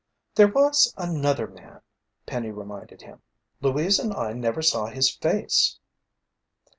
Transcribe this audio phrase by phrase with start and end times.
[0.33, 1.79] "There was another man,"
[2.25, 3.21] Penny reminded him.
[3.61, 5.77] "Louise and I never saw his face."